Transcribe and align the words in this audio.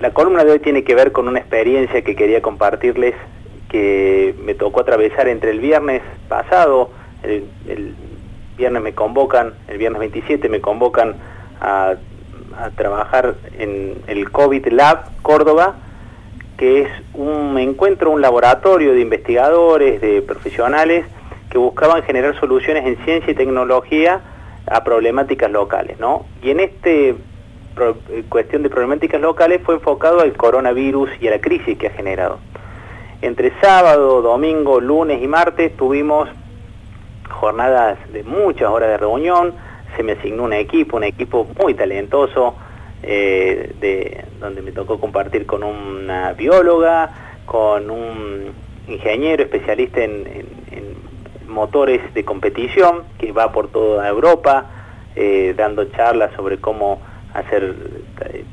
la 0.00 0.10
columna 0.10 0.44
de 0.44 0.52
hoy 0.52 0.58
tiene 0.58 0.84
que 0.84 0.94
ver 0.94 1.12
con 1.12 1.26
una 1.28 1.38
experiencia 1.38 2.02
que 2.02 2.14
quería 2.14 2.42
compartirles 2.42 3.14
que 3.70 4.34
me 4.44 4.54
tocó 4.54 4.80
atravesar 4.80 5.28
entre 5.28 5.50
el 5.50 5.60
viernes 5.60 6.02
pasado, 6.28 6.90
el, 7.22 7.94
viernes 8.56 8.82
me 8.82 8.94
convocan, 8.94 9.54
el 9.68 9.78
viernes 9.78 10.00
27 10.00 10.48
me 10.48 10.60
convocan 10.60 11.16
a, 11.60 11.94
a 12.58 12.70
trabajar 12.70 13.34
en 13.58 13.96
el 14.06 14.30
COVID 14.30 14.66
Lab 14.68 15.20
Córdoba, 15.22 15.76
que 16.56 16.82
es 16.82 16.88
un 17.14 17.58
encuentro, 17.58 18.10
un 18.10 18.22
laboratorio 18.22 18.92
de 18.92 19.00
investigadores, 19.00 20.00
de 20.00 20.22
profesionales 20.22 21.04
que 21.50 21.58
buscaban 21.58 22.02
generar 22.02 22.38
soluciones 22.38 22.86
en 22.86 22.96
ciencia 23.04 23.30
y 23.30 23.34
tecnología 23.34 24.20
a 24.66 24.84
problemáticas 24.84 25.50
locales, 25.50 25.98
¿no? 26.00 26.26
Y 26.42 26.50
en 26.50 26.60
este 26.60 27.14
eh, 27.78 28.24
cuestión 28.28 28.62
de 28.62 28.70
problemáticas 28.70 29.20
locales 29.20 29.60
fue 29.62 29.74
enfocado 29.74 30.20
al 30.20 30.32
coronavirus 30.34 31.10
y 31.20 31.28
a 31.28 31.32
la 31.32 31.40
crisis 31.40 31.76
que 31.76 31.88
ha 31.88 31.90
generado. 31.90 32.38
Entre 33.22 33.52
sábado, 33.60 34.22
domingo, 34.22 34.80
lunes 34.80 35.22
y 35.22 35.26
martes 35.26 35.76
tuvimos 35.76 36.28
jornadas 37.28 37.98
de 38.12 38.22
muchas 38.22 38.68
horas 38.68 38.90
de 38.90 38.96
reunión, 38.98 39.52
se 39.96 40.02
me 40.02 40.12
asignó 40.12 40.44
un 40.44 40.52
equipo, 40.52 40.96
un 40.96 41.04
equipo 41.04 41.46
muy 41.62 41.74
talentoso, 41.74 42.54
eh, 43.02 43.74
de, 43.80 44.24
donde 44.40 44.62
me 44.62 44.72
tocó 44.72 44.98
compartir 44.98 45.46
con 45.46 45.62
una 45.62 46.32
bióloga, 46.32 47.10
con 47.44 47.90
un 47.90 48.52
ingeniero 48.88 49.42
especialista 49.42 50.02
en, 50.02 50.56
motores 51.48 52.12
de 52.12 52.22
competición 52.22 53.04
que 53.18 53.32
va 53.32 53.50
por 53.50 53.68
toda 53.68 54.06
Europa 54.06 54.66
eh, 55.14 55.54
dando 55.56 55.86
charlas 55.86 56.30
sobre 56.36 56.58
cómo 56.58 57.00
hacer 57.38 57.74
eh, 58.20 58.44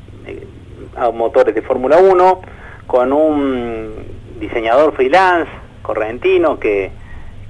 motores 1.14 1.55
de 1.55 1.62
Fórmula 1.62 1.98
1, 1.98 2.42
con 2.88 3.14
un 3.14 3.94
diseñador 4.40 4.94
freelance 4.94 5.52
correntino 5.81 6.59
que, 6.59 6.92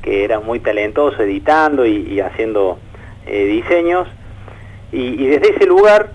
era 0.05 0.41
muy 0.41 0.59
talentoso 0.59 1.23
editando 1.23 1.85
y, 1.85 2.19
haciendo 2.19 2.77
eh, 3.25 3.45
diseños. 3.45 4.05
Y, 4.91 5.27
desde 5.27 5.55
ese 5.55 5.65
lugar 5.65 6.11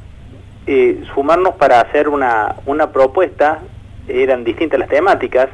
eh, 0.66 1.02
sumarnos 1.14 1.54
para 1.54 1.80
hacer 1.80 2.10
una, 2.10 2.56
una 2.66 2.92
propuesta, 2.92 3.60
eran 4.06 4.44
distintas 4.44 4.78
las 4.78 4.90
temáticas, 4.90 5.48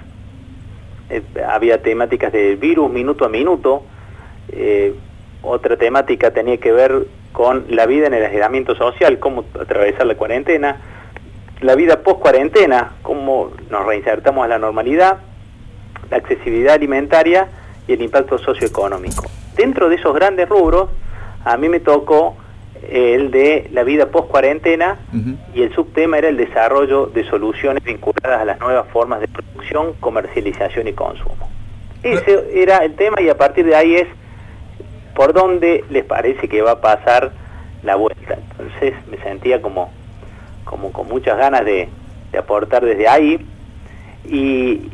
había 1.46 1.80
temáticas 1.80 2.32
de 2.32 2.56
virus 2.56 2.90
minuto 2.90 3.24
a 3.24 3.28
minuto, 3.28 3.84
otra 5.42 5.76
temática 5.76 6.32
tenía 6.32 6.56
que 6.56 6.72
ver 6.72 7.06
con 7.34 7.64
la 7.68 7.84
vida 7.86 8.06
en 8.06 8.14
el 8.14 8.24
aislamiento 8.24 8.76
social, 8.76 9.18
cómo 9.18 9.44
atravesar 9.60 10.06
la 10.06 10.14
cuarentena, 10.14 10.76
la 11.62 11.74
vida 11.74 12.00
post 12.00 12.20
cuarentena, 12.20 12.92
cómo 13.02 13.50
nos 13.70 13.84
reinsertamos 13.86 14.44
a 14.44 14.48
la 14.48 14.60
normalidad, 14.60 15.18
la 16.12 16.18
accesibilidad 16.18 16.74
alimentaria 16.74 17.48
y 17.88 17.94
el 17.94 18.02
impacto 18.02 18.38
socioeconómico. 18.38 19.24
Dentro 19.56 19.88
de 19.88 19.96
esos 19.96 20.14
grandes 20.14 20.48
rubros, 20.48 20.90
a 21.44 21.56
mí 21.56 21.68
me 21.68 21.80
tocó 21.80 22.36
el 22.88 23.32
de 23.32 23.68
la 23.72 23.82
vida 23.82 24.06
post 24.06 24.28
cuarentena 24.28 24.98
y 25.54 25.62
el 25.62 25.74
subtema 25.74 26.18
era 26.18 26.28
el 26.28 26.36
desarrollo 26.36 27.06
de 27.06 27.24
soluciones 27.24 27.82
vinculadas 27.82 28.42
a 28.42 28.44
las 28.44 28.60
nuevas 28.60 28.86
formas 28.92 29.20
de 29.20 29.26
producción, 29.26 29.94
comercialización 29.98 30.86
y 30.86 30.92
consumo. 30.92 31.50
Ese 32.04 32.48
era 32.54 32.84
el 32.84 32.94
tema 32.94 33.20
y 33.20 33.28
a 33.28 33.36
partir 33.36 33.66
de 33.66 33.74
ahí 33.74 33.96
es 33.96 34.06
por 35.14 35.32
dónde 35.32 35.84
les 35.90 36.04
parece 36.04 36.48
que 36.48 36.62
va 36.62 36.72
a 36.72 36.80
pasar 36.80 37.32
la 37.82 37.96
vuelta. 37.96 38.38
Entonces 38.50 38.94
me 39.08 39.18
sentía 39.18 39.62
como, 39.62 39.90
como 40.64 40.92
con 40.92 41.08
muchas 41.08 41.38
ganas 41.38 41.64
de, 41.64 41.88
aportar 42.36 42.84
desde 42.84 43.06
ahí 43.06 43.38
y, 44.24 44.90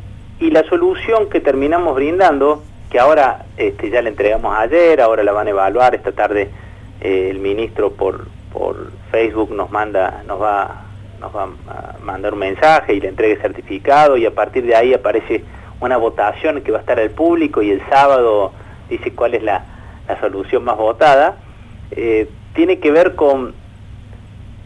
la 0.50 0.62
solución 0.64 1.30
que 1.30 1.40
terminamos 1.40 1.94
brindando, 1.94 2.62
que 2.90 2.98
ahora 2.98 3.46
este, 3.56 3.88
ya 3.88 4.02
la 4.02 4.08
entregamos 4.08 4.54
ayer, 4.58 5.00
ahora 5.00 5.22
la 5.22 5.32
van 5.32 5.46
a 5.46 5.50
evaluar, 5.50 5.94
esta 5.94 6.12
tarde 6.12 6.50
eh, 7.00 7.28
el 7.30 7.38
ministro 7.38 7.92
por, 7.92 8.26
por 8.52 8.90
Facebook 9.10 9.54
nos 9.54 9.70
manda, 9.70 10.22
nos 10.26 10.42
va, 10.42 10.82
nos 11.20 11.34
va 11.34 11.44
a 11.44 11.96
mandar 12.02 12.32
un 12.32 12.40
mensaje 12.40 12.94
y 12.94 13.00
le 13.00 13.08
entregue 13.08 13.36
certificado 13.36 14.16
y 14.16 14.26
a 14.26 14.34
partir 14.34 14.66
de 14.66 14.74
ahí 14.74 14.92
aparece 14.92 15.44
una 15.80 15.96
votación 15.96 16.60
que 16.62 16.72
va 16.72 16.78
a 16.78 16.80
estar 16.80 16.98
al 16.98 17.10
público 17.10 17.62
y 17.62 17.70
el 17.70 17.80
sábado 17.88 18.52
dice 18.88 19.12
cuál 19.12 19.34
es 19.34 19.42
la, 19.42 19.64
la 20.08 20.18
solución 20.20 20.64
más 20.64 20.76
votada, 20.76 21.36
eh, 21.90 22.28
tiene 22.54 22.78
que 22.78 22.90
ver 22.90 23.14
con, 23.14 23.54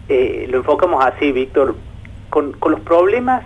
eh, 0.08 0.46
lo 0.48 0.58
enfocamos 0.58 1.04
así, 1.04 1.32
Víctor, 1.32 1.76
con, 2.30 2.56
los 2.68 2.80
problemas 2.80 3.44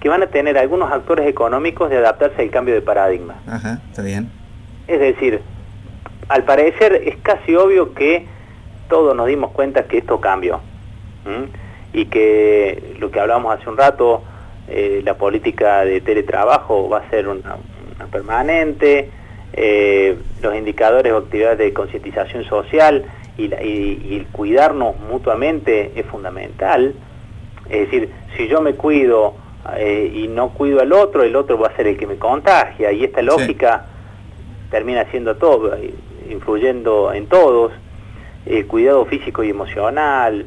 que 0.00 0.08
van 0.08 0.22
a 0.22 0.26
tener 0.28 0.56
algunos 0.58 0.90
actores 0.90 1.26
económicos 1.26 1.90
de 1.90 1.98
adaptarse 1.98 2.42
al 2.42 2.50
cambio 2.50 2.74
de 2.74 2.82
paradigma. 2.82 3.36
Ajá, 3.46 3.80
está 3.88 4.02
bien. 4.02 4.30
Es 4.88 4.98
decir, 4.98 5.40
al 6.28 6.44
parecer 6.44 7.02
es 7.04 7.16
casi 7.22 7.54
obvio 7.54 7.92
que 7.94 8.26
todos 8.88 9.14
nos 9.14 9.26
dimos 9.26 9.52
cuenta 9.52 9.84
que 9.84 9.98
esto 9.98 10.20
cambió. 10.20 10.60
Y 11.92 12.06
que 12.06 12.96
lo 12.98 13.10
que 13.10 13.20
hablábamos 13.20 13.58
hace 13.58 13.68
un 13.68 13.76
rato, 13.76 14.22
eh, 14.68 15.02
la 15.04 15.14
política 15.14 15.84
de 15.84 16.00
teletrabajo 16.00 16.88
va 16.88 16.98
a 16.98 17.10
ser 17.10 17.28
una 17.28 17.56
permanente, 18.10 19.10
eh, 19.52 20.16
los 20.42 20.54
indicadores 20.54 21.12
o 21.12 21.18
actividades 21.18 21.58
de 21.58 21.72
concientización 21.72 22.44
social 22.44 23.04
y, 23.36 23.44
el 23.44 24.26
cuidarnos 24.32 24.98
mutuamente 25.00 25.92
es 25.96 26.06
fundamental. 26.06 26.94
Es 27.68 27.90
decir, 27.90 28.10
si 28.36 28.48
yo 28.48 28.60
me 28.60 28.74
cuido 28.74 29.34
eh, 29.76 30.10
y 30.14 30.28
no 30.28 30.50
cuido 30.50 30.80
al 30.80 30.92
otro, 30.92 31.22
el 31.22 31.36
otro 31.36 31.58
va 31.58 31.68
a 31.68 31.76
ser 31.76 31.86
el 31.86 31.96
que 31.96 32.06
me 32.06 32.16
contagia 32.16 32.92
y 32.92 33.04
esta 33.04 33.22
lógica 33.22 33.86
termina 34.70 35.04
siendo 35.10 35.36
todo, 35.36 35.76
influyendo 36.28 37.12
en 37.12 37.26
todos. 37.26 37.72
El 38.46 38.66
cuidado 38.66 39.04
físico 39.04 39.44
y 39.44 39.50
emocional, 39.50 40.46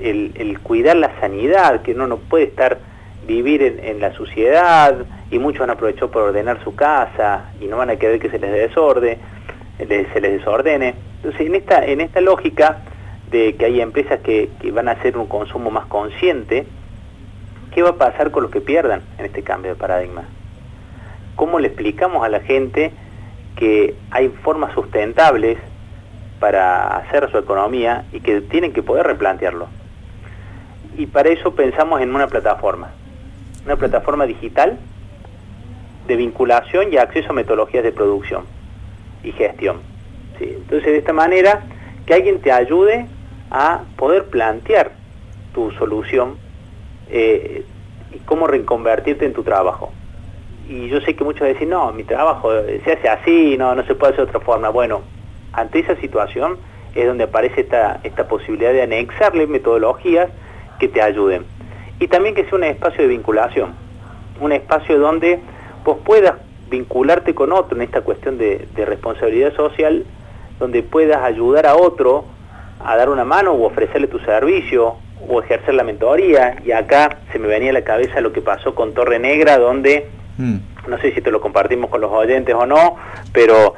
el, 0.00 0.58
cuidar 0.62 0.96
la 0.96 1.18
sanidad, 1.20 1.82
que 1.82 1.92
uno 1.92 2.06
no 2.06 2.16
puede 2.16 2.44
estar 2.44 2.78
vivir 3.26 3.62
en, 3.62 4.00
la 4.00 4.12
sociedad 4.14 4.94
y 5.30 5.38
muchos 5.38 5.62
han 5.62 5.70
aprovechado 5.70 6.10
por 6.10 6.22
ordenar 6.22 6.62
su 6.62 6.74
casa 6.74 7.52
y 7.60 7.66
no 7.66 7.76
van 7.76 7.90
a 7.90 7.96
querer 7.96 8.20
que 8.20 8.30
se 8.30 8.38
les 8.38 8.52
desorde, 8.52 9.18
se 9.78 10.20
les 10.20 10.32
desordene. 10.38 10.94
Entonces, 11.16 11.46
en 11.46 11.54
esta, 11.54 11.84
en 11.84 12.00
esta 12.00 12.20
lógica 12.20 12.78
de 13.30 13.56
que 13.56 13.64
hay 13.64 13.80
empresas 13.80 14.20
que, 14.20 14.50
van 14.72 14.88
a 14.88 14.92
hacer 14.92 15.16
un 15.16 15.26
consumo 15.26 15.70
más 15.70 15.86
consciente, 15.86 16.66
¿qué 17.72 17.82
va 17.82 17.90
a 17.90 17.96
pasar 17.96 18.30
con 18.30 18.42
los 18.42 18.52
que 18.52 18.60
pierdan 18.60 19.02
en 19.18 19.26
este 19.26 19.42
cambio 19.42 19.72
de 19.72 19.76
paradigma? 19.76 20.24
¿Cómo 21.36 21.58
le 21.58 21.68
explicamos 21.68 22.24
a 22.24 22.28
la 22.28 22.40
gente 22.40 22.92
que 23.56 23.94
hay 24.10 24.28
formas 24.28 24.72
sustentables 24.74 25.58
para 26.38 26.96
hacer 26.96 27.30
su 27.30 27.38
economía 27.38 28.04
y 28.12 28.20
que 28.20 28.40
tienen 28.42 28.72
que 28.72 28.82
poder 28.82 29.06
replantearlo? 29.06 29.68
Y 30.96 31.06
para 31.06 31.30
eso 31.30 31.54
pensamos 31.54 32.00
en 32.00 32.14
una 32.14 32.28
plataforma 32.28 32.90
una 33.64 33.76
plataforma 33.76 34.26
digital 34.26 34.78
de 36.06 36.16
vinculación 36.16 36.92
y 36.92 36.96
acceso 36.96 37.30
a 37.30 37.32
metodologías 37.32 37.82
de 37.82 37.92
producción 37.92 38.44
y 39.22 39.32
gestión. 39.32 39.78
Entonces, 40.38 40.84
de 40.84 40.98
esta 40.98 41.12
manera, 41.12 41.62
que 42.06 42.14
alguien 42.14 42.40
te 42.40 42.52
ayude 42.52 43.06
a 43.50 43.82
poder 43.96 44.24
plantear 44.24 44.92
tu 45.54 45.70
solución 45.72 46.36
eh, 47.08 47.64
y 48.12 48.18
cómo 48.20 48.46
reconvertirte 48.46 49.24
en 49.24 49.32
tu 49.32 49.42
trabajo. 49.42 49.92
Y 50.68 50.88
yo 50.88 51.00
sé 51.00 51.14
que 51.14 51.24
muchos 51.24 51.46
dicen, 51.46 51.70
no, 51.70 51.92
mi 51.92 52.04
trabajo 52.04 52.50
se 52.84 52.92
hace 52.92 53.08
así, 53.08 53.56
no, 53.56 53.74
no 53.74 53.84
se 53.84 53.94
puede 53.94 54.14
hacer 54.14 54.24
de 54.24 54.30
otra 54.30 54.40
forma. 54.40 54.70
Bueno, 54.70 55.02
ante 55.52 55.78
esa 55.78 55.96
situación 55.96 56.58
es 56.94 57.06
donde 57.06 57.24
aparece 57.24 57.62
esta, 57.62 58.00
esta 58.02 58.26
posibilidad 58.28 58.72
de 58.72 58.82
anexarle 58.82 59.46
metodologías 59.46 60.30
que 60.78 60.88
te 60.88 61.02
ayuden 61.02 61.44
y 62.00 62.08
también 62.08 62.34
que 62.34 62.44
sea 62.44 62.54
un 62.56 62.64
espacio 62.64 63.02
de 63.02 63.08
vinculación, 63.08 63.72
un 64.40 64.52
espacio 64.52 64.98
donde 64.98 65.40
vos 65.84 65.98
puedas 66.04 66.34
vincularte 66.70 67.34
con 67.34 67.52
otro 67.52 67.76
en 67.76 67.82
esta 67.82 68.00
cuestión 68.00 68.38
de, 68.38 68.66
responsabilidad 68.76 69.54
social, 69.54 70.04
donde 70.58 70.82
puedas 70.82 71.22
ayudar 71.22 71.66
a 71.66 71.76
otro 71.76 72.24
a 72.84 72.96
dar 72.96 73.08
una 73.08 73.24
mano 73.24 73.52
o 73.52 73.66
ofrecerle 73.66 74.08
tu 74.08 74.18
servicio 74.20 74.96
o 75.28 75.40
ejercer 75.40 75.74
la 75.74 75.84
mentoría. 75.84 76.56
Y 76.64 76.72
acá 76.72 77.18
se 77.32 77.38
me 77.38 77.48
venía 77.48 77.70
a 77.70 77.74
la 77.74 77.84
cabeza 77.84 78.20
lo 78.20 78.32
que 78.32 78.40
pasó 78.40 78.74
con 78.74 78.92
Torre 78.92 79.18
Negra, 79.18 79.58
donde, 79.58 80.08
mm. 80.38 80.56
no 80.88 80.98
sé 80.98 81.12
si 81.12 81.20
te 81.20 81.30
lo 81.30 81.40
compartimos 81.40 81.90
con 81.90 82.00
los 82.00 82.10
oyentes 82.10 82.54
o 82.54 82.66
no, 82.66 82.96
pero 83.32 83.74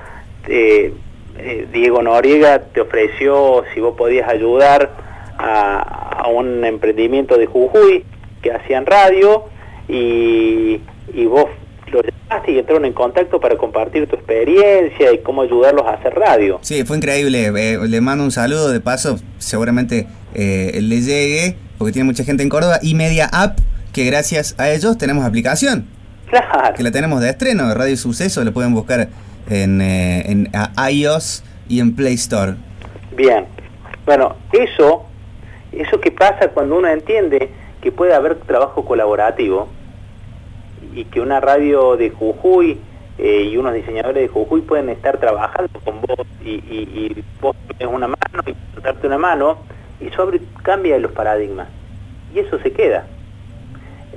eh, 0.48 0.92
eh, 1.38 1.66
Diego 1.72 2.02
Noriega 2.02 2.60
te 2.60 2.80
ofreció 2.80 3.64
si 3.74 3.80
vos 3.80 3.94
podías 3.96 4.28
ayudar 4.28 5.05
a, 5.38 6.22
a 6.22 6.28
un 6.28 6.64
emprendimiento 6.64 7.36
de 7.38 7.46
Jujuy 7.46 8.04
que 8.42 8.52
hacían 8.52 8.86
radio 8.86 9.44
y, 9.88 10.80
vos 11.28 11.46
lo 11.92 12.02
llamaste 12.02 12.52
y 12.52 12.58
entraron 12.58 12.84
en 12.84 12.92
contacto 12.92 13.40
para 13.40 13.56
compartir 13.56 14.08
tu 14.08 14.16
experiencia 14.16 15.12
y 15.12 15.18
cómo 15.18 15.42
ayudarlos 15.42 15.86
a 15.86 15.92
hacer 15.92 16.14
radio. 16.14 16.58
Sí, 16.62 16.84
fue 16.84 16.96
increíble. 16.96 17.46
Eh, 17.46 17.78
le 17.86 18.00
mando 18.00 18.24
un 18.24 18.32
saludo 18.32 18.70
de 18.70 18.80
paso, 18.80 19.18
seguramente 19.38 20.06
eh, 20.34 20.78
le 20.82 21.00
llegue 21.00 21.56
porque 21.78 21.92
tiene 21.92 22.06
mucha 22.06 22.24
gente 22.24 22.42
en 22.42 22.48
Córdoba, 22.48 22.78
y 22.82 22.94
Media 22.94 23.28
App, 23.32 23.58
que 23.92 24.04
gracias 24.04 24.54
a 24.58 24.70
ellos 24.70 24.96
tenemos 24.98 25.24
aplicación. 25.24 25.86
Claro. 26.28 26.74
Que 26.74 26.82
la 26.82 26.90
tenemos 26.90 27.20
de 27.20 27.30
estreno, 27.30 27.72
Radio 27.74 27.96
Suceso, 27.96 28.42
lo 28.44 28.52
pueden 28.52 28.74
buscar 28.74 29.08
en, 29.48 29.80
eh, 29.80 30.24
en 30.26 30.50
iOS 30.90 31.44
y 31.68 31.80
en 31.80 31.94
Play 31.94 32.14
Store. 32.14 32.54
Bien. 33.14 33.46
Bueno, 34.04 34.36
eso, 34.52 35.06
eso 35.80 36.00
que 36.00 36.10
pasa 36.10 36.48
cuando 36.48 36.76
uno 36.76 36.88
entiende 36.88 37.50
que 37.80 37.92
puede 37.92 38.14
haber 38.14 38.36
trabajo 38.36 38.84
colaborativo 38.84 39.68
y 40.94 41.04
que 41.04 41.20
una 41.20 41.40
radio 41.40 41.96
de 41.96 42.10
Jujuy 42.10 42.78
eh, 43.18 43.42
y 43.50 43.56
unos 43.56 43.74
diseñadores 43.74 44.22
de 44.22 44.28
Jujuy 44.28 44.62
pueden 44.62 44.88
estar 44.90 45.18
trabajando 45.18 45.80
con 45.84 46.00
vos 46.00 46.26
y, 46.44 47.24
vos 47.40 47.56
tienes 47.68 47.94
una 47.94 48.08
mano 48.08 48.42
y 48.46 48.80
darte 48.80 49.06
una 49.06 49.18
mano, 49.18 49.58
y 50.00 50.08
eso 50.08 50.30
cambia 50.62 50.98
los 50.98 51.12
paradigmas. 51.12 51.68
Y 52.34 52.38
eso 52.40 52.58
se 52.58 52.72
queda. 52.72 53.06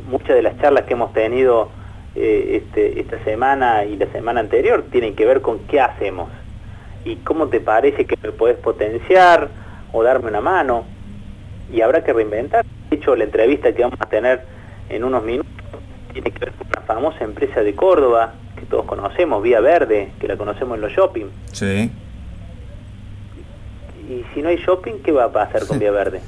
Muchas 0.10 0.36
de 0.36 0.42
las 0.42 0.60
charlas 0.60 0.84
que 0.86 0.94
hemos 0.94 1.14
tenido 1.14 1.70
eh, 2.16 2.62
este, 2.64 3.00
esta 3.00 3.24
semana 3.24 3.86
y 3.86 3.96
la 3.96 4.08
semana 4.08 4.40
anterior 4.40 4.84
tienen 4.92 5.16
que 5.16 5.26
ver 5.26 5.42
con 5.42 5.60
qué 5.60 5.80
hacemos 5.80 6.30
y 7.06 7.16
cómo 7.18 7.48
te 7.48 7.60
parece 7.60 8.06
que 8.06 8.18
me 8.22 8.32
puedes 8.32 8.58
potenciar 8.58 9.50
o 9.94 10.04
darme 10.04 10.30
una 10.30 10.42
mano 10.42 10.84
y 11.71 11.81
habrá 11.81 12.04
que 12.04 12.13
reinventar. 12.13 12.66
De 12.89 12.95
hecho, 12.95 13.16
la 13.16 13.24
entrevista 13.24 13.74
que 13.74 13.81
vamos 13.83 14.00
a 14.01 14.06
tener 14.07 14.42
en 14.89 15.04
unos 15.04 15.24
minutos 15.24 15.51
tiene 16.13 16.31
que 16.31 16.39
ver 16.39 16.54
con 16.54 16.68
una 16.68 16.81
famosa 16.81 17.24
empresa 17.24 17.62
de 17.62 17.75
Córdoba 17.75 18.33
que 18.56 18.66
todos 18.66 18.86
conocemos, 18.86 19.42
Vía 19.44 19.60
Verde, 19.60 20.12
que 20.19 20.27
la 20.27 20.38
conocemos 20.38 20.75
en 20.75 20.81
los 20.81 20.92
shopping. 20.92 21.27
Sí. 21.51 21.92
Y 24.10 24.25
si 24.33 24.42
no 24.42 24.50
hay 24.50 24.57
shopping, 24.57 25.00
¿qué 25.04 25.12
va 25.12 25.25
a 25.25 25.31
pasar 25.31 25.66
con 25.68 25.80
Vía 25.80 25.92
Verde? 25.92 26.21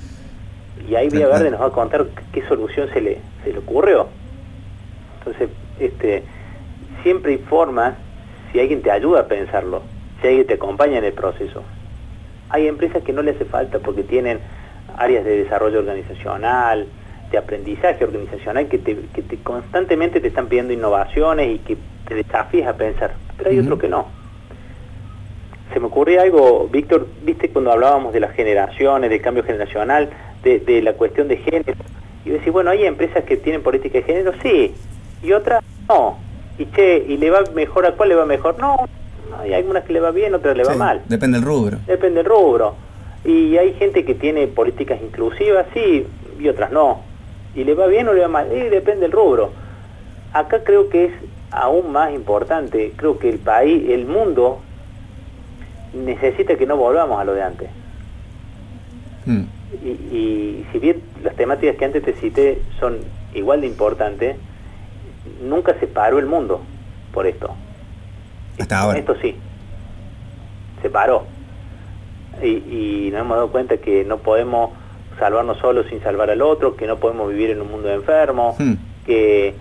Y 0.87 0.95
ahí 0.95 1.09
Vía 1.09 1.27
Verde 1.27 1.51
nos 1.51 1.61
va 1.61 1.67
a 1.67 1.71
contar 1.71 2.05
qué 2.31 2.47
solución 2.47 2.89
se 2.93 3.01
le, 3.01 3.17
se 3.43 3.51
le 3.51 3.59
ocurrió. 3.59 4.07
Entonces, 5.19 5.49
este, 5.79 6.23
siempre 7.03 7.33
informa 7.33 7.95
si 8.51 8.59
alguien 8.59 8.81
te 8.81 8.91
ayuda 8.91 9.21
a 9.21 9.27
pensarlo, 9.27 9.81
si 10.21 10.27
alguien 10.27 10.47
te 10.47 10.53
acompaña 10.55 10.97
en 10.97 11.05
el 11.05 11.13
proceso. 11.13 11.63
Hay 12.49 12.67
empresas 12.67 13.03
que 13.03 13.13
no 13.13 13.21
le 13.21 13.31
hace 13.31 13.45
falta 13.45 13.79
porque 13.79 14.03
tienen 14.03 14.39
áreas 14.97 15.25
de 15.25 15.43
desarrollo 15.43 15.79
organizacional, 15.79 16.87
de 17.31 17.37
aprendizaje 17.37 18.03
organizacional 18.03 18.67
que, 18.67 18.77
te, 18.77 18.97
que 19.13 19.21
te 19.21 19.37
constantemente 19.37 20.19
te 20.19 20.27
están 20.27 20.47
pidiendo 20.47 20.73
innovaciones 20.73 21.55
y 21.55 21.59
que 21.59 21.77
te 22.07 22.15
desafíes 22.15 22.67
a 22.67 22.73
pensar, 22.73 23.13
pero 23.37 23.49
hay 23.49 23.59
otro 23.59 23.77
que 23.77 23.87
no. 23.87 24.07
Se 25.73 25.79
me 25.79 25.85
ocurría 25.85 26.23
algo, 26.23 26.67
Víctor, 26.67 27.07
viste 27.23 27.49
cuando 27.49 27.71
hablábamos 27.71 28.11
de 28.11 28.19
las 28.19 28.31
generaciones, 28.31 29.09
del 29.09 29.21
cambio 29.21 29.43
generacional, 29.43 30.09
de, 30.43 30.81
la 30.81 30.93
cuestión 30.93 31.29
de 31.29 31.37
género, 31.37 31.73
y 32.25 32.31
decir, 32.31 32.51
bueno, 32.51 32.71
hay 32.71 32.85
empresas 32.85 33.23
que 33.23 33.37
tienen 33.37 33.63
política 33.63 33.99
de 33.99 34.03
género, 34.03 34.33
sí, 34.43 34.75
y 35.23 35.31
otras 35.31 35.63
no. 35.87 36.17
Y 36.57 36.65
che, 36.65 37.05
¿y 37.07 37.15
le 37.15 37.29
va 37.29 37.43
mejor 37.55 37.85
a 37.85 37.93
cuál 37.93 38.09
le 38.09 38.15
va 38.15 38.25
mejor? 38.25 38.59
No, 38.59 38.89
hay 39.39 39.53
algunas 39.53 39.85
que 39.85 39.93
le 39.93 40.01
va 40.01 40.11
bien, 40.11 40.35
otras 40.35 40.57
le 40.57 40.65
va 40.65 40.75
mal. 40.75 41.01
Depende 41.07 41.37
del 41.37 41.47
rubro. 41.47 41.77
Depende 41.87 42.17
del 42.17 42.25
rubro. 42.25 42.75
Y 43.23 43.57
hay 43.57 43.73
gente 43.73 44.03
que 44.03 44.15
tiene 44.15 44.47
políticas 44.47 44.99
inclusivas, 45.01 45.67
sí, 45.73 46.07
y 46.39 46.47
otras 46.47 46.71
no. 46.71 47.01
¿Y 47.55 47.63
le 47.63 47.73
va 47.75 47.87
bien 47.87 48.07
o 48.07 48.13
le 48.13 48.21
va 48.21 48.27
mal? 48.27 48.51
Y 48.51 48.69
depende 48.69 49.01
del 49.01 49.11
rubro. 49.11 49.51
Acá 50.33 50.63
creo 50.63 50.89
que 50.89 51.05
es 51.05 51.11
aún 51.51 51.91
más 51.91 52.13
importante, 52.13 52.93
creo 52.95 53.19
que 53.19 53.29
el 53.29 53.39
país, 53.39 53.89
el 53.89 54.05
mundo, 54.05 54.61
necesita 55.93 56.55
que 56.55 56.65
no 56.65 56.77
volvamos 56.77 57.19
a 57.19 57.25
lo 57.25 57.33
de 57.33 57.43
antes. 57.43 57.69
Hmm. 59.25 59.43
Y, 59.83 59.89
y, 59.89 60.67
si 60.71 60.79
bien 60.79 61.01
las 61.23 61.35
temáticas 61.35 61.75
que 61.75 61.85
antes 61.85 62.03
te 62.03 62.13
cité 62.13 62.61
son 62.79 62.99
igual 63.33 63.61
de 63.61 63.67
importantes, 63.67 64.37
nunca 65.43 65.75
se 65.79 65.87
paró 65.87 66.19
el 66.19 66.25
mundo 66.25 66.61
por 67.13 67.27
esto. 67.27 67.53
Hasta 68.59 68.79
ahora. 68.79 68.99
Esto 68.99 69.15
sí, 69.21 69.35
se 70.81 70.89
paró. 70.89 71.25
Y, 72.43 72.47
y, 72.47 73.09
nos 73.11 73.21
hemos 73.21 73.37
dado 73.37 73.51
cuenta 73.51 73.77
que 73.77 74.03
no 74.03 74.17
podemos 74.17 74.71
salvarnos 75.19 75.59
solos 75.59 75.85
sin 75.89 76.01
salvar 76.01 76.29
al 76.29 76.41
otro, 76.41 76.75
que 76.75 76.87
no 76.87 76.97
podemos 76.97 77.29
vivir 77.29 77.51
en 77.51 77.61
un 77.61 77.69
mundo 77.69 77.89
enfermo, 77.91 78.55
hmm. 78.57 78.73
que 79.05 79.49
eh, 79.49 79.53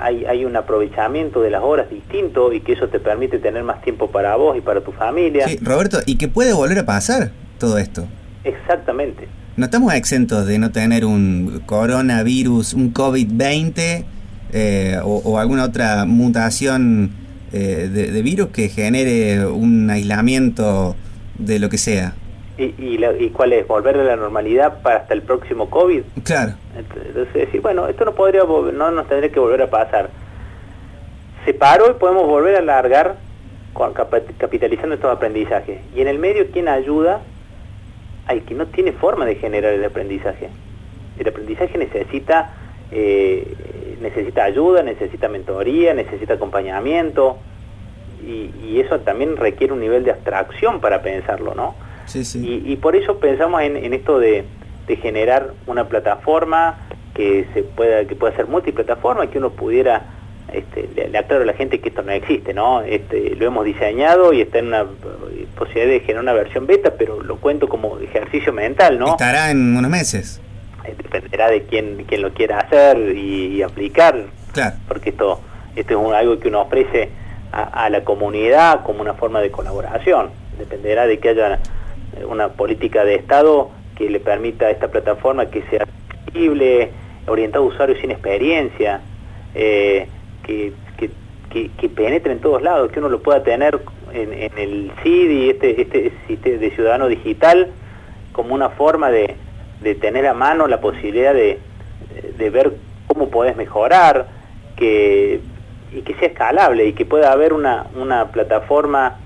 hay, 0.00 0.24
hay 0.24 0.44
un 0.44 0.56
aprovechamiento 0.56 1.42
de 1.42 1.50
las 1.50 1.62
horas 1.62 1.90
distinto 1.90 2.52
y 2.52 2.60
que 2.60 2.72
eso 2.72 2.88
te 2.88 3.00
permite 3.00 3.38
tener 3.38 3.62
más 3.62 3.82
tiempo 3.82 4.10
para 4.10 4.36
vos 4.36 4.56
y 4.56 4.60
para 4.60 4.80
tu 4.80 4.92
familia. 4.92 5.46
Sí, 5.48 5.58
Roberto, 5.60 5.98
y 6.06 6.16
que 6.16 6.28
puede 6.28 6.52
volver 6.52 6.78
a 6.78 6.86
pasar 6.86 7.32
todo 7.58 7.78
esto. 7.78 8.06
Exactamente. 8.44 9.28
No 9.56 9.66
estamos 9.66 9.94
exentos 9.94 10.46
de 10.46 10.58
no 10.58 10.72
tener 10.72 11.04
un 11.04 11.62
coronavirus, 11.66 12.74
un 12.74 12.92
COVID-20 12.92 14.04
eh, 14.52 14.98
o, 15.02 15.38
alguna 15.38 15.64
otra 15.64 16.04
mutación 16.06 17.10
eh, 17.52 17.88
de, 17.92 18.22
virus 18.22 18.48
que 18.48 18.68
genere 18.68 19.46
un 19.46 19.88
aislamiento 19.90 20.96
de 21.38 21.58
lo 21.58 21.68
que 21.68 21.78
sea. 21.78 22.14
¿Y, 22.56 22.74
y, 22.78 23.30
cuál 23.30 23.52
es? 23.52 23.66
¿Volver 23.66 23.96
a 23.96 24.04
la 24.04 24.16
normalidad 24.16 24.80
para 24.82 24.98
hasta 24.98 25.14
el 25.14 25.22
próximo 25.22 25.70
COVID? 25.70 26.02
Claro. 26.22 26.52
Entonces, 26.76 27.34
decir, 27.34 27.60
bueno, 27.60 27.88
esto 27.88 28.04
no 28.04 28.14
podría, 28.14 28.44
no 28.44 28.90
nos 28.92 29.08
tendría 29.08 29.32
que 29.32 29.40
volver 29.40 29.62
a 29.62 29.70
pasar. 29.70 30.10
Se 31.44 31.52
paró 31.52 31.90
y 31.90 31.94
podemos 31.94 32.26
volver 32.26 32.54
a 32.56 32.58
alargar 32.58 33.16
capitalizando 34.38 34.94
estos 34.94 35.10
aprendizajes. 35.10 35.80
Y 35.96 36.00
en 36.00 36.06
el 36.06 36.20
medio, 36.20 36.46
¿quién 36.52 36.68
ayuda? 36.68 37.22
Al 38.26 38.42
que 38.42 38.54
no 38.54 38.66
tiene 38.66 38.92
forma 38.92 39.26
de 39.26 39.34
generar 39.34 39.72
el 39.72 39.84
aprendizaje. 39.84 40.48
El 41.18 41.28
aprendizaje 41.28 41.76
necesita 41.76 42.52
eh, 42.92 43.96
necesita 44.00 44.44
ayuda, 44.44 44.82
necesita 44.82 45.28
mentoría, 45.28 45.94
necesita 45.94 46.34
acompañamiento 46.34 47.38
y, 48.26 48.80
eso 48.80 49.00
también 49.00 49.36
requiere 49.36 49.72
un 49.72 49.80
nivel 49.80 50.04
de 50.04 50.10
abstracción 50.10 50.80
para 50.80 51.00
pensarlo, 51.00 51.54
¿no? 51.54 51.74
Sí, 52.06 52.24
sí. 52.24 52.62
Y, 52.66 52.76
por 52.76 52.96
eso 52.96 53.18
pensamos 53.18 53.62
en, 53.62 53.94
esto 53.94 54.18
de, 54.18 54.44
generar 55.00 55.52
una 55.66 55.88
plataforma 55.88 56.78
que 57.14 57.46
se 57.54 57.62
pueda 57.62 58.04
que 58.04 58.16
pueda 58.16 58.34
ser 58.36 58.46
multiplataforma, 58.46 59.28
que 59.28 59.38
uno 59.38 59.50
pudiera 59.50 60.02
este, 60.52 60.88
le, 60.94 61.16
aclaro 61.18 61.42
a 61.42 61.46
la 61.46 61.54
gente 61.54 61.80
que 61.80 61.88
esto 61.88 62.02
no 62.02 62.12
existe, 62.12 62.52
¿no? 62.52 62.82
Este, 62.82 63.34
lo 63.36 63.46
hemos 63.46 63.64
diseñado 63.64 64.32
y 64.32 64.42
está 64.42 64.58
en 64.58 64.68
una 64.68 64.84
posibilidad 65.56 65.88
de 65.88 66.00
generar 66.00 66.22
una 66.22 66.32
versión 66.32 66.66
beta, 66.66 66.94
pero 66.98 67.22
lo 67.22 67.36
cuento 67.36 67.68
como 67.68 67.98
ejercicio 67.98 68.52
mental, 68.52 68.98
¿no? 68.98 69.08
Estará 69.08 69.50
en 69.50 69.76
unos 69.76 69.90
meses. 69.90 70.40
Eh, 70.84 70.94
dependerá 70.96 71.48
de 71.50 71.62
quién, 71.62 72.04
quién 72.06 72.22
lo 72.22 72.32
quiera 72.32 72.58
hacer 72.58 73.16
y, 73.16 73.62
aplicar, 73.62 74.26
claro. 74.52 74.76
porque 74.86 75.10
esto, 75.10 75.40
esto 75.74 76.08
es 76.08 76.14
algo 76.14 76.38
que 76.38 76.48
uno 76.48 76.62
ofrece 76.62 77.10
a, 77.54 77.88
la 77.88 78.02
comunidad 78.02 78.82
como 78.82 79.00
una 79.00 79.14
forma 79.14 79.40
de 79.40 79.50
colaboración. 79.50 80.30
Dependerá 80.58 81.06
de 81.06 81.18
que 81.18 81.30
haya 81.30 81.60
una 82.28 82.48
política 82.48 83.04
de 83.04 83.14
Estado 83.14 83.70
que 83.96 84.10
le 84.10 84.20
permita 84.20 84.66
a 84.66 84.70
esta 84.70 84.88
plataforma 84.88 85.46
que 85.46 85.62
sea 85.70 85.84
accesible, 85.84 86.90
orientado 87.26 87.64
a 87.64 87.68
usuarios 87.68 87.98
sin 88.00 88.10
experiencia, 88.10 89.00
eh, 89.54 90.08
que, 90.42 90.72
que, 91.78 91.88
penetre 91.88 92.32
en 92.32 92.40
todos 92.40 92.60
lados, 92.62 92.90
que 92.90 92.98
uno 92.98 93.08
lo 93.08 93.22
pueda 93.22 93.44
tener 93.44 93.78
en, 94.12 94.32
el 94.58 94.90
CIDI, 95.04 95.50
este, 95.50 95.80
este, 95.80 96.12
este 96.28 96.58
de 96.58 96.70
ciudadano 96.72 97.06
digital, 97.06 97.68
como 98.32 98.54
una 98.54 98.70
forma 98.70 99.12
de, 99.12 99.36
de 99.80 99.94
tener 99.94 100.26
a 100.26 100.34
mano 100.34 100.66
la 100.66 100.80
posibilidad 100.80 101.32
de, 101.32 101.60
ver 102.50 102.72
cómo 103.06 103.28
podés 103.28 103.56
mejorar, 103.56 104.26
que, 104.76 105.40
y 105.94 106.02
que 106.02 106.14
sea 106.14 106.28
escalable 106.28 106.86
y 106.86 106.92
que 106.92 107.04
pueda 107.04 107.32
haber 107.32 107.52
una, 107.52 107.86
una 107.96 108.26
plataforma 108.32 109.18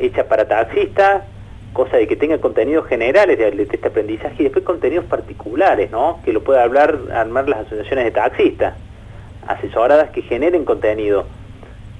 hecha 0.00 0.28
para 0.28 0.46
taxistas, 0.46 1.24
cosa 1.72 1.96
de 1.96 2.06
que 2.06 2.16
tenga 2.16 2.38
contenidos 2.38 2.86
generales 2.86 3.38
de, 3.38 3.62
este 3.62 3.86
aprendizaje 3.86 4.36
y 4.38 4.44
después 4.44 4.64
contenidos 4.64 5.04
particulares, 5.04 5.90
¿no? 5.90 6.20
que 6.24 6.32
lo 6.32 6.42
pueda 6.42 6.62
hablar, 6.62 6.98
armar 7.12 7.48
las 7.48 7.66
asociaciones 7.66 8.04
de 8.06 8.10
taxistas, 8.10 8.74
asesoradas 9.46 10.10
que 10.10 10.22
generen 10.22 10.64
contenido, 10.64 11.26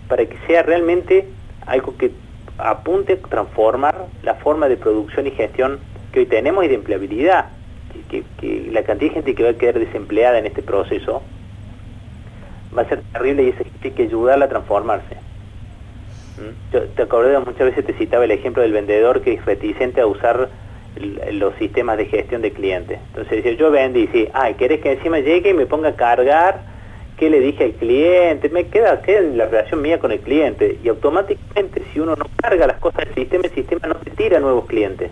para 0.09 0.25
que 0.25 0.37
sea 0.47 0.63
realmente 0.63 1.29
algo 1.67 1.97
que 1.97 2.11
apunte 2.59 3.15
a 3.15 3.29
transformar 3.29 4.07
la 4.23 4.35
forma 4.35 4.69
de 4.69 4.77
producción 4.77 5.27
y 5.27 5.31
gestión 5.33 5.79
que 6.13 6.21
hoy 6.21 6.27
tenemos 6.27 6.65
y 6.65 6.69
de 6.69 6.75
empleabilidad 6.75 7.47
que, 8.09 8.69
la 8.71 8.83
cantidad 8.83 9.11
de 9.11 9.15
gente 9.15 9.35
que 9.35 9.43
va 9.43 9.51
a 9.51 9.55
quedar 9.55 9.79
desempleada 9.79 10.39
en 10.39 10.47
este 10.47 10.63
proceso 10.63 11.23
va 12.77 12.83
a 12.83 12.89
ser 12.89 13.03
terrible 13.13 13.43
y 13.43 13.55
hay 13.85 13.91
que 13.93 14.03
ayudarla 14.03 14.47
a 14.47 14.49
transformarse. 14.49 15.15
¿Mm? 16.37 16.73
Yo 16.73 16.83
te 16.83 17.03
acordé 17.03 17.39
muchas 17.39 17.67
veces 17.67 17.85
te 17.85 17.95
citaba 17.95 18.25
el 18.25 18.31
ejemplo 18.31 18.63
del 18.63 18.73
vendedor 18.73 19.23
que 19.23 19.35
es 19.35 19.45
reticente 19.45 20.01
a 20.01 20.07
usar 20.07 20.49
los 21.33 21.55
sistemas 21.57 21.99
de 21.99 22.07
gestión 22.07 22.43
de 22.43 22.53
clientes. 22.53 22.99
Entonces 23.09 23.45
dice, 23.45 23.57
yo 23.57 23.71
vendo 23.71 23.99
y 23.99 24.07
dice, 24.07 24.31
ay, 24.33 24.55
¿querés 24.55 24.81
que 24.81 24.93
encima 24.93 25.19
llegue 25.19 25.51
y 25.51 25.55
me 25.55 25.67
ponga 25.67 25.91
a 25.91 25.95
cargar? 25.95 26.61
¿Qué 27.19 27.31
le 27.31 27.41
dije 27.41 27.65
al 27.65 27.73
cliente? 27.73 28.49
Me 28.49 28.67
queda, 28.67 29.01
queda 29.03 29.21
la 29.21 29.47
relación 29.47 29.81
mía 29.83 29.99
con 29.99 30.13
el 30.13 30.21
cliente. 30.21 30.79
Y 30.83 30.89
automáticamente, 30.89 31.83
si 31.93 32.01
uno 32.01 32.15
no 32.15 32.27
carga 32.37 32.67
las 32.67 32.79
cosas 32.79 33.07
del 33.07 33.15
sistema, 33.15 33.45
el 33.45 33.53
sistema 33.53 33.89
no 33.89 33.95
te 33.97 34.11
tira 34.11 34.39
nuevos 34.39 34.67
clientes. 34.67 35.11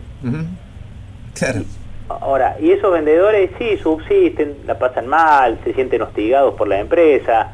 Claro 1.35 1.61
Ahora, 2.09 2.57
y 2.61 2.71
esos 2.71 2.93
vendedores 2.93 3.51
sí 3.59 3.79
subsisten, 3.79 4.59
la 4.67 4.79
pasan 4.79 5.07
mal, 5.07 5.59
se 5.65 5.73
sienten 5.73 6.03
hostigados 6.03 6.55
por 6.55 6.69
la 6.69 6.79
empresa. 6.79 7.53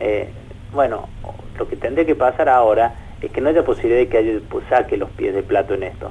Eh, 0.00 0.28
bueno, 0.72 1.08
lo 1.56 1.68
que 1.68 1.76
tendría 1.76 2.04
que 2.04 2.16
pasar 2.16 2.48
ahora 2.48 2.94
es 3.20 3.30
que 3.30 3.40
no 3.40 3.48
haya 3.48 3.64
posibilidad 3.64 4.00
de 4.00 4.08
que 4.08 4.18
haya, 4.18 4.40
pues, 4.48 4.64
saque 4.68 4.96
los 4.96 5.08
pies 5.10 5.34
de 5.34 5.44
plato 5.44 5.74
en 5.74 5.84
esto. 5.84 6.10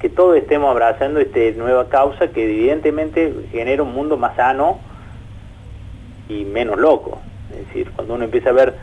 Que 0.00 0.08
todos 0.08 0.36
estemos 0.36 0.70
abrazando 0.70 1.20
esta 1.20 1.38
nueva 1.56 1.88
causa 1.88 2.28
que 2.28 2.44
evidentemente 2.44 3.32
genera 3.52 3.84
un 3.84 3.94
mundo 3.94 4.16
más 4.16 4.34
sano 4.34 4.80
y 6.28 6.44
menos 6.44 6.78
loco. 6.78 7.20
Es 7.52 7.68
decir, 7.68 7.92
cuando 7.94 8.14
uno 8.14 8.24
empieza 8.24 8.50
a 8.50 8.54
ver 8.54 8.74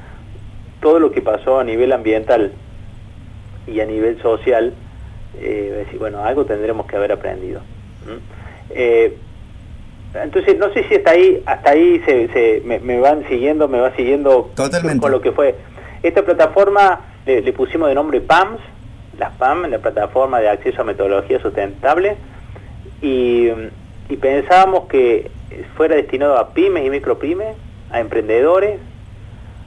todo 0.79 0.99
lo 0.99 1.11
que 1.11 1.21
pasó 1.21 1.59
a 1.59 1.65
nivel 1.65 1.91
ambiental 1.91 2.53
y 3.67 3.81
a 3.81 3.85
nivel 3.85 4.21
social, 4.21 4.73
eh, 5.37 5.83
decir, 5.85 5.99
bueno, 5.99 6.23
algo 6.23 6.45
tendremos 6.45 6.85
que 6.85 6.95
haber 6.95 7.11
aprendido. 7.11 7.61
Eh, 8.69 9.17
entonces, 10.13 10.57
no 10.57 10.71
sé 10.73 10.83
si 10.89 10.95
hasta 10.95 11.11
ahí, 11.11 11.41
hasta 11.45 11.71
ahí 11.71 12.01
se, 12.05 12.61
me, 12.65 12.99
van 12.99 13.27
siguiendo, 13.27 13.67
me 13.67 13.79
va 13.79 13.95
siguiendo 13.95 14.51
con 14.99 15.11
lo 15.11 15.21
que 15.21 15.31
fue. 15.31 15.55
Esta 16.03 16.23
plataforma 16.23 17.01
le, 17.25 17.53
pusimos 17.53 17.87
de 17.87 17.95
nombre 17.95 18.19
PAMS, 18.19 18.59
las 19.17 19.31
PAM, 19.35 19.69
la 19.69 19.79
plataforma 19.79 20.39
de 20.39 20.49
acceso 20.49 20.81
a 20.81 20.83
metodología 20.83 21.39
sustentable, 21.41 22.17
y, 23.01 23.49
y 24.09 24.17
pensábamos 24.17 24.87
que 24.87 25.31
fuera 25.75 25.95
destinado 25.95 26.37
a 26.37 26.53
pymes 26.53 26.85
y 26.85 26.89
micropymes, 26.89 27.55
a 27.89 27.99
emprendedores, 27.99 28.79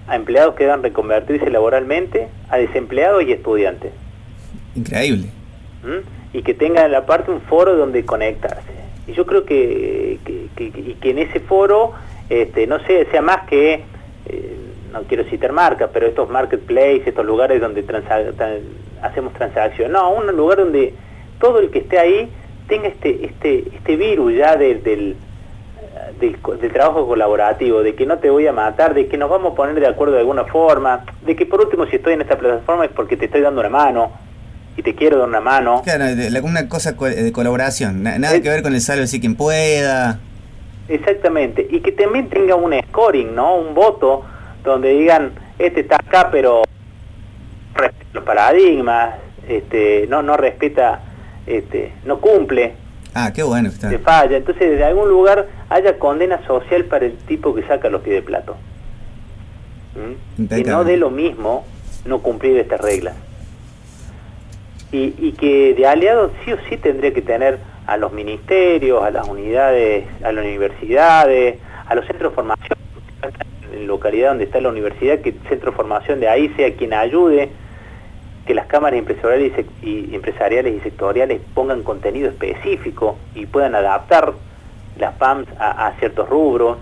a 0.06 0.16
empleados 0.16 0.54
que 0.54 0.64
dan 0.64 0.82
reconvertirse 0.82 1.50
laboralmente, 1.50 2.28
a 2.50 2.58
desempleados 2.58 3.24
y 3.24 3.32
estudiantes. 3.32 3.92
Increíble. 4.74 5.28
¿Mm? 5.82 6.13
Y 6.34 6.42
que 6.42 6.52
tengan 6.52 6.92
la 6.92 7.06
parte 7.06 7.30
un 7.30 7.40
foro 7.40 7.76
donde 7.76 8.04
conectarse. 8.04 8.74
Y 9.06 9.12
yo 9.12 9.24
creo 9.24 9.46
que, 9.46 10.18
y 10.56 10.94
que 10.94 11.10
en 11.10 11.18
ese 11.18 11.40
foro, 11.40 11.92
este, 12.28 12.66
no 12.66 12.78
sé, 12.80 13.06
sea 13.10 13.22
más 13.22 13.46
que, 13.46 13.84
eh, 14.26 14.56
no 14.92 15.02
quiero 15.04 15.24
citar 15.24 15.52
marcas, 15.52 15.90
pero 15.92 16.06
estos 16.06 16.28
marketplaces, 16.28 17.06
estos 17.06 17.24
lugares 17.24 17.60
donde 17.60 17.84
hacemos 19.02 19.32
transacciones, 19.34 19.92
no, 19.92 20.10
un 20.10 20.26
lugar 20.36 20.58
donde 20.58 20.94
todo 21.40 21.60
el 21.60 21.70
que 21.70 21.78
esté 21.80 21.98
ahí 21.98 22.28
tenga 22.68 22.88
este, 22.88 23.26
este, 23.26 23.64
este 23.74 23.96
virus 23.96 24.34
ya 24.34 24.56
del 24.56 25.16
del, 26.18 26.72
trabajo 26.72 27.06
colaborativo, 27.06 27.82
de 27.82 27.94
que 27.94 28.06
no 28.06 28.18
te 28.18 28.30
voy 28.30 28.46
a 28.46 28.52
matar, 28.52 28.94
de 28.94 29.06
que 29.06 29.16
nos 29.16 29.30
vamos 29.30 29.52
a 29.52 29.54
poner 29.54 29.78
de 29.78 29.86
acuerdo 29.86 30.14
de 30.14 30.20
alguna 30.20 30.44
forma, 30.44 31.04
de 31.22 31.36
que 31.36 31.46
por 31.46 31.60
último 31.60 31.86
si 31.86 31.96
estoy 31.96 32.14
en 32.14 32.22
esta 32.22 32.36
plataforma 32.36 32.84
es 32.84 32.90
porque 32.90 33.16
te 33.16 33.26
estoy 33.26 33.40
dando 33.40 33.60
una 33.60 33.70
mano 33.70 34.12
y 34.76 34.82
te 34.82 34.94
quiero 34.94 35.18
dar 35.18 35.28
una 35.28 35.40
mano. 35.40 35.82
Claro, 35.84 36.04
una 36.42 36.68
cosa 36.68 36.92
de 36.92 37.32
colaboración, 37.32 38.02
nada 38.02 38.40
que 38.40 38.48
ver 38.48 38.62
con 38.62 38.74
el 38.74 38.80
salvo 38.80 39.06
si 39.06 39.20
quien 39.20 39.36
pueda. 39.36 40.20
Exactamente, 40.88 41.66
y 41.70 41.80
que 41.80 41.92
también 41.92 42.28
tenga 42.28 42.54
un 42.56 42.74
scoring, 42.88 43.34
¿no? 43.34 43.56
Un 43.56 43.74
voto 43.74 44.24
donde 44.62 44.90
digan, 44.90 45.32
este 45.58 45.80
está 45.80 45.96
acá 45.96 46.28
pero 46.30 46.62
respeta 47.74 48.10
los 48.12 48.24
paradigmas, 48.24 49.14
este, 49.48 50.06
no, 50.08 50.22
no 50.22 50.36
respeta, 50.36 51.00
este, 51.46 51.92
no 52.04 52.20
cumple, 52.20 52.74
Ah, 53.14 53.32
qué 53.32 53.44
bueno 53.44 53.68
está. 53.68 53.88
Se 53.90 53.98
falla. 54.00 54.36
Entonces, 54.36 54.70
desde 54.70 54.84
algún 54.84 55.08
lugar 55.08 55.46
haya 55.68 55.98
condena 55.98 56.44
social 56.46 56.84
para 56.86 57.06
el 57.06 57.16
tipo 57.16 57.54
que 57.54 57.62
saca 57.62 57.88
los 57.88 58.02
pies 58.02 58.16
de 58.16 58.22
plato. 58.22 58.56
¿Mm? 59.94 60.46
Que 60.46 60.64
no 60.64 60.84
dé 60.84 60.96
lo 60.96 61.10
mismo 61.10 61.64
no 62.04 62.18
cumplir 62.18 62.58
estas 62.58 62.80
reglas. 62.80 63.14
Y, 64.96 65.32
que 65.32 65.74
de 65.74 65.86
aliados 65.88 66.30
sí 66.44 66.52
o 66.52 66.56
sí 66.68 66.76
tendría 66.76 67.12
que 67.12 67.20
tener 67.20 67.58
a 67.86 67.96
los 67.96 68.12
ministerios, 68.12 69.02
a 69.02 69.10
las 69.10 69.26
unidades, 69.26 70.06
a 70.22 70.30
las 70.30 70.44
universidades, 70.44 71.58
a 71.86 71.94
los 71.96 72.06
centros 72.06 72.30
de 72.30 72.34
formación, 72.36 72.78
en 73.72 73.86
localidad 73.88 74.28
donde 74.28 74.44
está 74.44 74.60
la 74.60 74.68
universidad, 74.68 75.18
que 75.18 75.30
el 75.30 75.40
centro 75.48 75.72
de 75.72 75.76
formación 75.76 76.20
de 76.20 76.28
ahí 76.28 76.48
sea 76.56 76.74
quien 76.74 76.94
ayude 76.94 77.50
que 78.46 78.54
las 78.54 78.66
cámaras 78.66 78.98
empresariales 78.98 79.52
y, 79.82 80.14
empresariales 80.14 80.74
y 80.76 80.80
sectoriales 80.80 81.40
pongan 81.54 81.82
contenido 81.82 82.28
específico 82.28 83.16
y 83.34 83.46
puedan 83.46 83.74
adaptar 83.74 84.32
las 84.98 85.14
PAMs 85.14 85.48
a, 85.58 85.92
ciertos 85.98 86.28
rubros, 86.28 86.78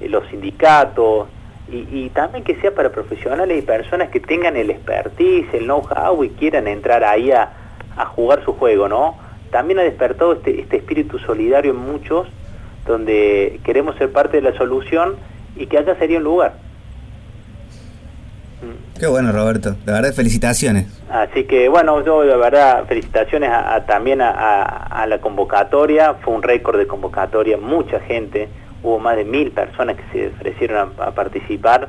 eh, 0.00 0.08
los 0.08 0.26
sindicatos, 0.28 1.28
y, 1.72 2.10
también 2.10 2.44
que 2.44 2.54
sea 2.56 2.74
para 2.74 2.90
profesionales 2.90 3.58
y 3.58 3.62
personas 3.62 4.10
que 4.10 4.20
tengan 4.20 4.56
el 4.56 4.70
expertise, 4.70 5.46
el 5.54 5.64
know-how 5.64 6.22
y 6.22 6.28
quieran 6.30 6.68
entrar 6.68 7.02
ahí 7.02 7.30
a, 7.30 7.50
jugar 8.14 8.44
su 8.44 8.54
juego, 8.54 8.88
¿no? 8.88 9.16
También 9.50 9.78
ha 9.78 9.82
despertado 9.82 10.32
este, 10.32 10.60
este 10.60 10.78
espíritu 10.78 11.18
solidario 11.18 11.72
en 11.72 11.78
muchos, 11.78 12.26
donde 12.86 13.60
queremos 13.64 13.96
ser 13.96 14.10
parte 14.10 14.40
de 14.40 14.50
la 14.50 14.56
solución 14.56 15.16
y 15.56 15.66
que 15.66 15.78
allá 15.78 15.94
sería 15.96 16.18
un 16.18 16.24
lugar. 16.24 16.54
Qué 18.98 19.06
bueno, 19.06 19.32
Roberto. 19.32 19.74
La 19.84 19.94
verdad, 19.94 20.12
felicitaciones. 20.12 20.86
Así 21.10 21.44
que, 21.44 21.68
bueno, 21.68 22.04
yo, 22.04 22.22
la 22.24 22.36
verdad, 22.36 22.84
felicitaciones 22.86 23.50
también 23.86 24.20
a, 24.22 25.04
la 25.08 25.18
convocatoria. 25.20 26.14
Fue 26.14 26.32
un 26.32 26.42
récord 26.42 26.78
de 26.78 26.86
convocatoria, 26.86 27.56
mucha 27.56 27.98
gente. 28.00 28.48
Hubo 28.82 28.98
más 28.98 29.16
de 29.16 29.24
mil 29.24 29.50
personas 29.50 29.96
que 29.96 30.02
se 30.12 30.28
ofrecieron 30.28 30.92
a, 30.98 31.10
participar 31.12 31.88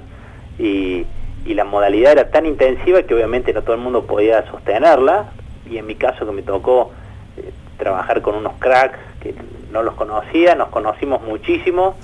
y, 0.60 1.06
la 1.46 1.66
modalidad 1.66 2.14
era 2.14 2.32
tan 2.32 2.46
intensiva 2.46 3.04
que 3.04 3.14
obviamente 3.14 3.52
no 3.54 3.64
todo 3.64 3.76
el 3.76 3.82
mundo 3.82 4.06
podía 4.06 4.50
sostenerla. 4.50 5.26
Y 5.70 5.78
en 5.78 5.86
mi 5.86 5.96
caso, 5.96 6.26
que 6.26 6.32
me 6.32 6.42
tocó 6.42 6.92
eh, 7.38 7.52
trabajar 7.78 8.22
con 8.22 8.36
unos 8.36 8.54
cracks 8.60 8.98
que 9.20 9.36
no 9.72 9.84
los 9.84 9.94
conocía, 9.96 10.56
nos 10.56 10.70
conocimos 10.70 11.22
muchísimo. 11.22 11.96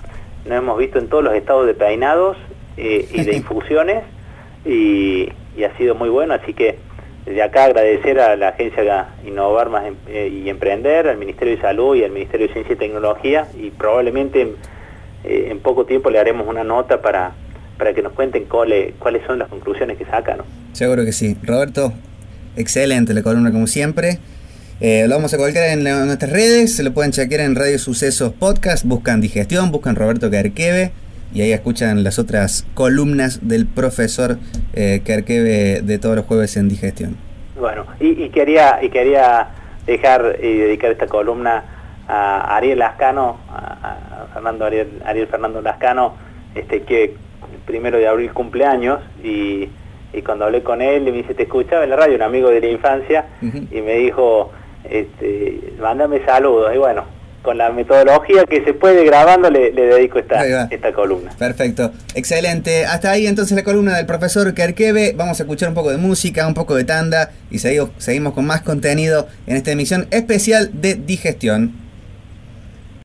Nos 0.46 0.58
hemos 0.58 0.78
visto 0.78 1.00
en 1.00 1.08
todos 1.08 1.24
los 1.24 1.34
estados 1.34 1.66
de 1.66 1.74
peinados 1.74 2.38
eh, 2.78 3.08
y 3.12 3.24
de 3.24 3.36
infusiones 3.38 4.04
y, 4.66 5.30
ha 5.64 5.76
sido 5.78 5.94
muy 5.94 6.10
bueno, 6.10 6.34
así 6.34 6.54
que 6.54 6.78
desde 7.26 7.44
acá 7.44 7.66
agradecer 7.66 8.20
a 8.20 8.38
la 8.38 8.50
agencia 8.50 9.10
Innovar 9.26 9.70
más 9.70 9.84
eh, 10.08 10.30
y 10.32 10.50
Emprender, 10.50 11.08
al 11.10 11.18
Ministerio 11.18 11.56
de 11.56 11.62
Salud 11.62 11.96
y 11.96 12.04
al 12.04 12.12
Ministerio 12.12 12.48
de 12.48 12.54
Ciencia 12.54 12.74
y 12.74 12.78
Tecnología 12.78 13.48
y 13.58 13.72
probablemente 13.72 14.56
eh, 15.24 15.48
en, 15.50 15.60
poco 15.60 15.86
tiempo 15.86 16.10
le 16.10 16.20
haremos 16.20 16.48
una 16.48 16.64
nota 16.64 17.02
para, 17.02 17.34
para 17.78 17.94
que 17.94 18.02
nos 18.02 18.14
cuenten 18.14 18.46
cuáles 18.46 18.94
son 19.26 19.40
las 19.40 19.48
conclusiones 19.50 19.98
que 19.98 20.06
sacan. 20.06 20.40
Seguro 20.74 21.04
que 21.06 21.12
sí. 21.12 21.38
Roberto, 21.44 21.94
excelente 22.56 23.14
la 23.14 23.24
columna 23.24 23.52
como 23.52 23.68
siempre. 23.68 24.20
Eh, 24.82 25.06
lo 25.10 25.16
vamos 25.16 25.34
a 25.34 25.38
colocar 25.38 25.64
en, 25.64 25.84
nuestras 25.84 26.32
redes, 26.32 26.76
se 26.76 26.84
lo 26.84 26.94
pueden 26.94 27.12
chequear 27.12 27.42
en 27.42 27.56
Radio 27.56 27.78
Sucesos 27.80 28.32
Podcast, 28.32 28.86
buscan 28.86 29.20
Digestión, 29.20 29.72
buscan 29.72 29.98
Roberto 29.98 30.32
Carqueve 30.32 30.94
y 31.34 31.42
ahí 31.42 31.52
escuchan 31.52 32.04
las 32.04 32.18
otras 32.18 32.66
columnas 32.76 33.48
del 33.48 33.66
profesor 33.68 34.38
eh, 34.74 35.02
Kerkeve 35.04 35.82
de 35.82 36.00
todos 36.00 36.16
los 36.16 36.26
jueves 36.26 36.56
en 36.56 36.70
digestión. 36.70 37.18
Bueno, 37.60 37.86
y, 38.00 38.30
quería 38.30 38.80
y 38.82 38.90
quería 38.90 39.50
dejar 39.86 40.38
y 40.42 40.58
dedicar 40.58 40.92
esta 40.92 41.08
columna 41.08 41.79
a 42.10 42.58
Ariel 42.58 42.80
Lascano, 42.80 43.38
a, 43.50 44.26
Fernando 44.34 44.66
Ariel, 44.66 45.02
Ariel, 45.06 45.28
Fernando 45.28 45.62
Lascano, 45.62 46.16
este 46.56 46.82
que 46.82 47.04
el 47.04 47.60
primero 47.66 47.98
de 47.98 48.08
abril 48.08 48.34
cumpleaños 48.34 49.00
y, 49.24 49.70
y 50.14 50.22
cuando 50.24 50.46
hablé 50.46 50.64
con 50.64 50.82
él 50.82 51.04
me 51.04 51.12
dice 51.12 51.36
te 51.36 51.44
escuchaba 51.44 51.84
en 51.84 51.92
la 51.92 51.96
radio 51.96 52.16
un 52.16 52.24
amigo 52.24 52.50
de 52.50 52.62
la 52.62 52.68
infancia 52.68 53.26
y 53.42 53.82
me 53.82 53.96
dijo 53.96 54.52
este, 54.84 55.74
mándame 55.80 56.26
saludos 56.26 56.74
y 56.74 56.78
bueno 56.78 57.20
con 57.42 57.58
la 57.58 57.72
metodología 57.72 58.44
que 58.46 58.64
se 58.66 58.74
puede 58.74 59.06
grabando 59.06 59.50
le, 59.50 59.72
dedico 59.72 60.20
esta, 60.20 60.66
esta 60.66 60.92
columna. 60.92 61.32
Perfecto, 61.38 61.92
excelente. 62.14 62.86
Hasta 62.86 63.12
ahí 63.12 63.28
entonces 63.28 63.56
la 63.56 63.64
columna 63.64 63.96
del 63.96 64.06
profesor 64.06 64.54
Kerkeve. 64.54 65.14
Vamos 65.16 65.40
a 65.40 65.44
escuchar 65.44 65.70
un 65.70 65.76
poco 65.76 65.90
de 65.90 65.98
música, 65.98 66.46
un 66.46 66.54
poco 66.54 66.76
de 66.76 66.84
tanda 66.84 67.32
y 67.50 67.60
seguimos, 67.60 67.92
seguimos 67.98 68.34
con 68.34 68.46
más 68.46 68.62
contenido 68.62 69.28
en 69.48 69.56
esta 69.56 69.72
emisión 69.72 70.08
especial 70.12 70.70
de 70.74 70.96
digestión. 70.96 71.89